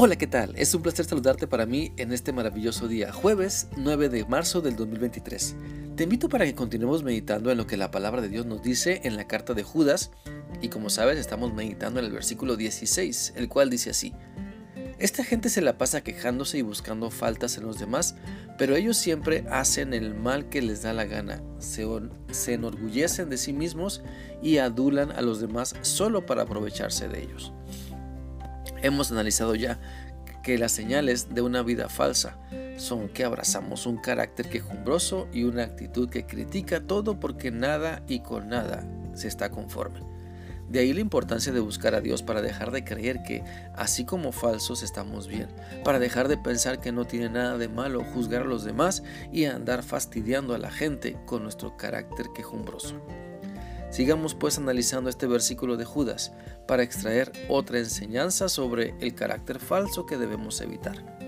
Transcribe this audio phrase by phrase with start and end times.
[0.00, 0.54] Hola, ¿qué tal?
[0.54, 4.76] Es un placer saludarte para mí en este maravilloso día, jueves 9 de marzo del
[4.76, 5.56] 2023.
[5.96, 9.00] Te invito para que continuemos meditando en lo que la palabra de Dios nos dice
[9.02, 10.12] en la carta de Judas
[10.62, 14.14] y como sabes estamos meditando en el versículo 16, el cual dice así.
[15.00, 18.14] Esta gente se la pasa quejándose y buscando faltas en los demás,
[18.56, 21.84] pero ellos siempre hacen el mal que les da la gana, se,
[22.30, 24.04] se enorgullecen de sí mismos
[24.44, 27.52] y adulan a los demás solo para aprovecharse de ellos.
[28.82, 29.78] Hemos analizado ya
[30.42, 32.38] que las señales de una vida falsa
[32.76, 38.20] son que abrazamos un carácter quejumbroso y una actitud que critica todo porque nada y
[38.20, 40.00] con nada se está conforme.
[40.68, 43.42] De ahí la importancia de buscar a Dios para dejar de creer que,
[43.74, 45.48] así como falsos, estamos bien,
[45.82, 49.46] para dejar de pensar que no tiene nada de malo juzgar a los demás y
[49.46, 53.00] andar fastidiando a la gente con nuestro carácter quejumbroso.
[53.90, 56.32] Sigamos pues analizando este versículo de Judas
[56.66, 61.18] para extraer otra enseñanza sobre el carácter falso que debemos evitar.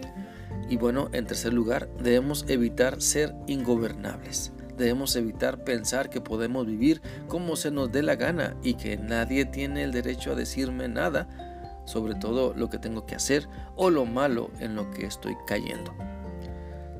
[0.69, 4.53] Y bueno, en tercer lugar, debemos evitar ser ingobernables.
[4.77, 9.47] Debemos evitar pensar que podemos vivir como se nos dé la gana y que nadie
[9.47, 11.29] tiene el derecho a decirme nada,
[11.87, 15.95] sobre todo lo que tengo que hacer o lo malo en lo que estoy cayendo.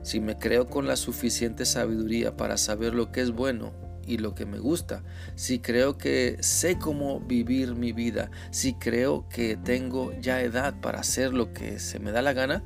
[0.03, 4.35] Si me creo con la suficiente sabiduría para saber lo que es bueno y lo
[4.35, 5.03] que me gusta,
[5.35, 11.01] si creo que sé cómo vivir mi vida, si creo que tengo ya edad para
[11.01, 12.63] hacer lo que se me da la gana,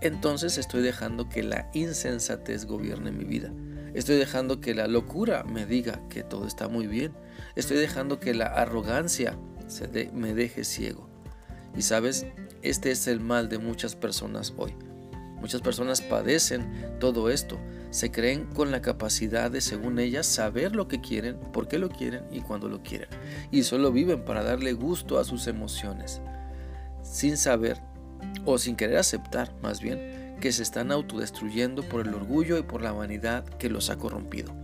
[0.00, 3.52] entonces estoy dejando que la insensatez gobierne mi vida.
[3.94, 7.12] Estoy dejando que la locura me diga que todo está muy bien.
[7.56, 9.38] Estoy dejando que la arrogancia
[9.68, 11.08] se me deje ciego.
[11.76, 12.26] Y sabes,
[12.62, 14.74] este es el mal de muchas personas hoy.
[15.42, 17.58] Muchas personas padecen todo esto.
[17.90, 21.88] Se creen con la capacidad de, según ellas, saber lo que quieren, por qué lo
[21.88, 23.08] quieren y cuándo lo quieren.
[23.50, 26.22] Y solo viven para darle gusto a sus emociones,
[27.02, 27.80] sin saber
[28.44, 32.80] o sin querer aceptar, más bien, que se están autodestruyendo por el orgullo y por
[32.80, 34.54] la vanidad que los ha corrompido.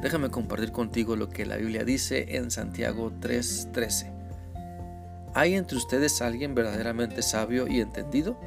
[0.00, 4.10] Déjame compartir contigo lo que la Biblia dice en Santiago 3:13.
[5.34, 8.38] ¿Hay entre ustedes alguien verdaderamente sabio y entendido?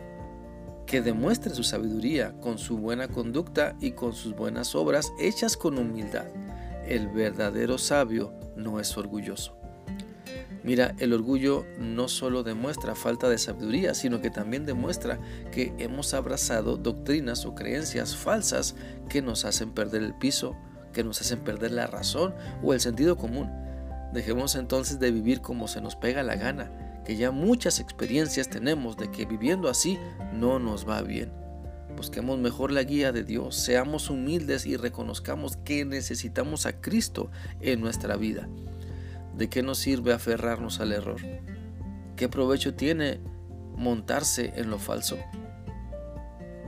[0.88, 5.78] Que demuestre su sabiduría con su buena conducta y con sus buenas obras hechas con
[5.78, 6.26] humildad.
[6.88, 9.58] El verdadero sabio no es orgulloso.
[10.64, 15.20] Mira, el orgullo no solo demuestra falta de sabiduría, sino que también demuestra
[15.52, 18.76] que hemos abrazado doctrinas o creencias falsas
[19.10, 20.56] que nos hacen perder el piso,
[20.94, 22.34] que nos hacen perder la razón
[22.64, 23.50] o el sentido común.
[24.14, 28.98] Dejemos entonces de vivir como se nos pega la gana que ya muchas experiencias tenemos
[28.98, 29.98] de que viviendo así
[30.34, 31.32] no nos va bien.
[31.96, 37.32] Busquemos mejor la guía de Dios, seamos humildes y reconozcamos que necesitamos a Cristo
[37.62, 38.50] en nuestra vida.
[39.38, 41.22] ¿De qué nos sirve aferrarnos al error?
[42.18, 43.22] ¿Qué provecho tiene
[43.78, 45.18] montarse en lo falso?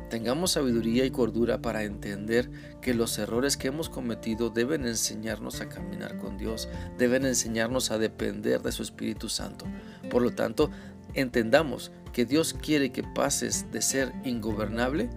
[0.10, 2.50] Tengamos sabiduría y cordura para entender
[2.82, 7.98] que los errores que hemos cometido deben enseñarnos a caminar con Dios, deben enseñarnos a
[7.98, 9.66] depender de su Espíritu Santo.
[10.10, 10.70] Por lo tanto,
[11.14, 15.10] entendamos que Dios quiere que pases de ser ingobernable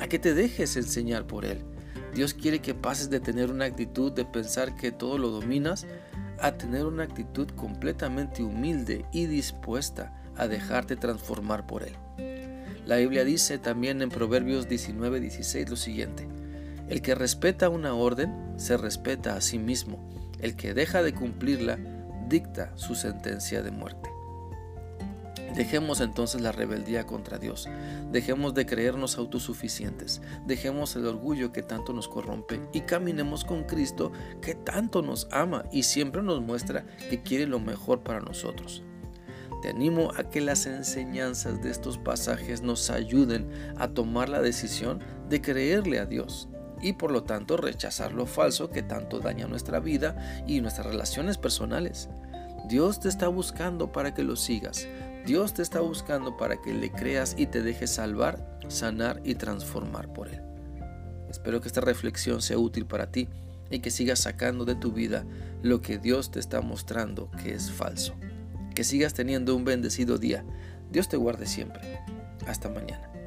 [0.00, 1.58] a que te dejes enseñar por Él.
[2.14, 5.86] Dios quiere que pases de tener una actitud de pensar que todo lo dominas
[6.40, 11.96] a tener una actitud completamente humilde y dispuesta a dejarte transformar por Él.
[12.86, 16.26] La Biblia dice también en Proverbios 19:16 lo siguiente,
[16.88, 20.08] el que respeta una orden se respeta a sí mismo,
[20.40, 21.78] el que deja de cumplirla
[22.28, 24.17] dicta su sentencia de muerte.
[25.58, 27.68] Dejemos entonces la rebeldía contra Dios,
[28.12, 34.12] dejemos de creernos autosuficientes, dejemos el orgullo que tanto nos corrompe y caminemos con Cristo
[34.40, 38.84] que tanto nos ama y siempre nos muestra que quiere lo mejor para nosotros.
[39.60, 45.00] Te animo a que las enseñanzas de estos pasajes nos ayuden a tomar la decisión
[45.28, 46.48] de creerle a Dios
[46.80, 51.36] y por lo tanto rechazar lo falso que tanto daña nuestra vida y nuestras relaciones
[51.36, 52.08] personales.
[52.68, 54.86] Dios te está buscando para que lo sigas.
[55.28, 60.10] Dios te está buscando para que le creas y te dejes salvar, sanar y transformar
[60.10, 60.40] por Él.
[61.28, 63.28] Espero que esta reflexión sea útil para ti
[63.70, 65.26] y que sigas sacando de tu vida
[65.60, 68.14] lo que Dios te está mostrando que es falso.
[68.74, 70.46] Que sigas teniendo un bendecido día.
[70.90, 72.00] Dios te guarde siempre.
[72.46, 73.17] Hasta mañana.